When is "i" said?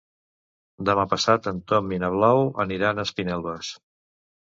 1.99-2.01